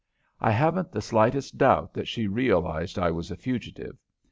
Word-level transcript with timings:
I 0.39 0.49
haven't 0.49 0.91
the 0.91 0.99
slightest 0.99 1.59
doubt 1.59 1.93
that 1.93 2.07
she 2.07 2.25
realized 2.25 2.97
I 2.97 3.11
was 3.11 3.29
a 3.29 3.35
fugitive. 3.37 3.99